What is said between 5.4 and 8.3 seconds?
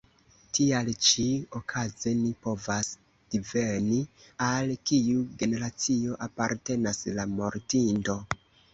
generacio apartenas la mortinto.